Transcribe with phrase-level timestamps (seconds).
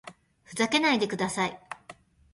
[0.45, 1.59] ふざけないでください